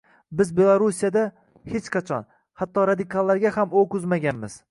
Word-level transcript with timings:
Biz 0.37 0.51
Belorussiyada 0.59 1.25
hech 1.73 1.89
qachon, 1.97 2.25
hatto 2.63 2.87
radikallarga 2.91 3.55
ham 3.59 3.79
o‘q 3.83 3.99
uzmaganmiz 4.01 4.59